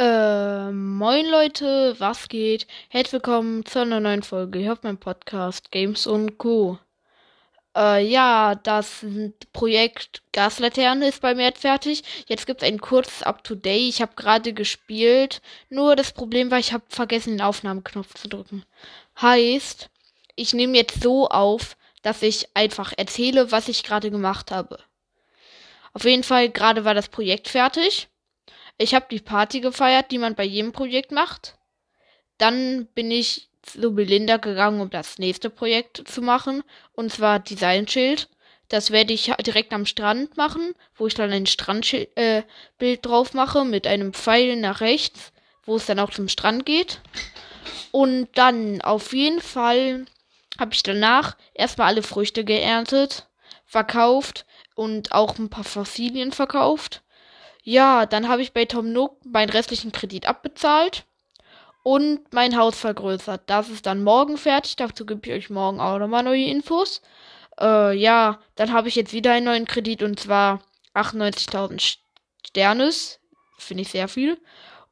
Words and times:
Äh, 0.00 0.72
moin 0.72 1.26
Leute, 1.26 1.94
was 1.98 2.28
geht? 2.28 2.66
Herzlich 2.88 3.12
willkommen 3.12 3.66
zu 3.66 3.80
einer 3.80 4.00
neuen 4.00 4.22
Folge 4.22 4.58
hier 4.58 4.72
auf 4.72 4.82
meinem 4.82 4.96
Podcast 4.96 5.70
Games 5.70 6.06
und 6.06 6.38
Co. 6.38 6.78
Äh, 7.76 8.06
ja, 8.06 8.54
das 8.54 9.04
Projekt 9.52 10.22
Gaslaterne 10.32 11.08
ist 11.08 11.20
bei 11.20 11.34
mir 11.34 11.48
jetzt 11.48 11.60
fertig. 11.60 12.02
Jetzt 12.28 12.46
gibt 12.46 12.62
es 12.62 12.68
ein 12.68 12.80
kurzes 12.80 13.22
Up-to-Date. 13.22 13.90
Ich 13.90 14.00
habe 14.00 14.14
gerade 14.16 14.54
gespielt. 14.54 15.42
Nur 15.68 15.96
das 15.96 16.12
Problem 16.12 16.50
war, 16.50 16.58
ich 16.58 16.72
habe 16.72 16.84
vergessen, 16.88 17.36
den 17.36 17.42
Aufnahmeknopf 17.42 18.14
zu 18.14 18.26
drücken. 18.26 18.64
Heißt, 19.20 19.90
ich 20.34 20.54
nehme 20.54 20.78
jetzt 20.78 21.02
so 21.02 21.28
auf, 21.28 21.76
dass 22.00 22.22
ich 22.22 22.48
einfach 22.54 22.94
erzähle, 22.96 23.52
was 23.52 23.68
ich 23.68 23.82
gerade 23.82 24.10
gemacht 24.10 24.50
habe. 24.50 24.78
Auf 25.92 26.04
jeden 26.04 26.24
Fall, 26.24 26.48
gerade 26.48 26.86
war 26.86 26.94
das 26.94 27.08
Projekt 27.08 27.48
fertig. 27.48 28.08
Ich 28.80 28.94
habe 28.94 29.04
die 29.10 29.20
Party 29.20 29.60
gefeiert, 29.60 30.10
die 30.10 30.16
man 30.16 30.34
bei 30.34 30.44
jedem 30.44 30.72
Projekt 30.72 31.12
macht. 31.12 31.58
Dann 32.38 32.86
bin 32.94 33.10
ich 33.10 33.50
zu 33.60 33.94
Belinda 33.94 34.38
gegangen, 34.38 34.80
um 34.80 34.88
das 34.88 35.18
nächste 35.18 35.50
Projekt 35.50 36.08
zu 36.08 36.22
machen. 36.22 36.62
Und 36.92 37.12
zwar 37.12 37.40
Designschild. 37.40 38.30
Das 38.70 38.90
werde 38.90 39.12
ich 39.12 39.30
direkt 39.44 39.74
am 39.74 39.84
Strand 39.84 40.38
machen, 40.38 40.72
wo 40.96 41.06
ich 41.06 41.12
dann 41.12 41.30
ein 41.30 41.44
Strandbild 41.44 42.16
äh, 42.16 42.96
drauf 43.02 43.34
mache 43.34 43.66
mit 43.66 43.86
einem 43.86 44.14
Pfeil 44.14 44.56
nach 44.56 44.80
rechts, 44.80 45.34
wo 45.66 45.76
es 45.76 45.84
dann 45.84 45.98
auch 45.98 46.10
zum 46.10 46.28
Strand 46.28 46.64
geht. 46.64 47.02
Und 47.90 48.28
dann 48.32 48.80
auf 48.80 49.12
jeden 49.12 49.42
Fall 49.42 50.06
habe 50.58 50.72
ich 50.72 50.82
danach 50.82 51.36
erstmal 51.52 51.88
alle 51.88 52.02
Früchte 52.02 52.46
geerntet, 52.46 53.28
verkauft 53.66 54.46
und 54.74 55.12
auch 55.12 55.36
ein 55.38 55.50
paar 55.50 55.64
Fossilien 55.64 56.32
verkauft. 56.32 57.02
Ja, 57.62 58.06
dann 58.06 58.28
habe 58.28 58.42
ich 58.42 58.52
bei 58.52 58.64
Tom 58.64 58.92
Nook 58.92 59.24
meinen 59.24 59.50
restlichen 59.50 59.92
Kredit 59.92 60.26
abbezahlt 60.26 61.04
und 61.82 62.32
mein 62.32 62.56
Haus 62.56 62.78
vergrößert. 62.78 63.42
Das 63.46 63.68
ist 63.68 63.86
dann 63.86 64.02
morgen 64.02 64.36
fertig. 64.36 64.76
Dazu 64.76 65.06
gebe 65.06 65.20
ich 65.26 65.32
euch 65.32 65.50
morgen 65.50 65.80
auch 65.80 65.98
nochmal 65.98 66.22
neue 66.22 66.44
Infos. 66.44 67.02
Äh, 67.60 67.96
ja, 67.96 68.40
dann 68.54 68.72
habe 68.72 68.88
ich 68.88 68.96
jetzt 68.96 69.12
wieder 69.12 69.32
einen 69.32 69.46
neuen 69.46 69.66
Kredit 69.66 70.02
und 70.02 70.18
zwar 70.18 70.60
98.000 70.94 71.98
Sternes. 72.46 73.20
Finde 73.58 73.82
ich 73.82 73.90
sehr 73.90 74.08
viel. 74.08 74.38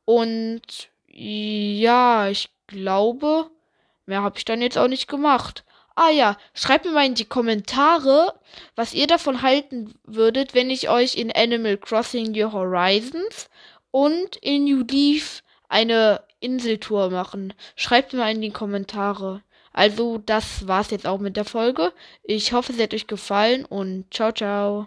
Und 0.05 0.91
ja, 1.07 2.29
ich 2.29 2.51
glaube, 2.67 3.51
mehr 4.07 4.23
habe 4.23 4.39
ich 4.39 4.45
dann 4.45 4.63
jetzt 4.63 4.79
auch 4.79 4.89
nicht 4.89 5.09
gemacht. 5.09 5.65
Ah 6.01 6.11
ja, 6.11 6.37
schreibt 6.55 6.85
mir 6.85 6.93
mal 6.93 7.07
in 7.07 7.17
die 7.17 7.25
Kommentare, 7.25 8.39
was 8.77 8.95
ihr 8.95 9.09
davon 9.09 9.43
halten 9.43 9.95
würdet, 10.05 10.55
wenn 10.55 10.71
ich 10.71 10.89
euch 10.89 11.17
in 11.17 11.33
Animal 11.33 11.77
Crossing 11.77 12.31
New 12.31 12.53
Horizons 12.53 13.51
und 13.91 14.37
in 14.37 14.63
New 14.63 14.85
Leaf 14.89 15.43
eine 15.69 16.23
Inseltour 16.39 17.11
machen. 17.11 17.53
Schreibt 17.75 18.13
mir 18.13 18.21
mal 18.21 18.31
in 18.33 18.41
die 18.41 18.53
Kommentare. 18.53 19.43
Also, 19.73 20.19
das 20.19 20.69
war's 20.69 20.93
jetzt 20.93 21.05
auch 21.05 21.19
mit 21.19 21.37
der 21.37 21.45
Folge. 21.45 21.93
Ich 22.23 22.53
hoffe, 22.53 22.73
es 22.73 22.81
hat 22.81 22.95
euch 22.95 23.09
gefallen 23.09 23.65
und 23.65 24.05
ciao, 24.15 24.31
ciao. 24.31 24.87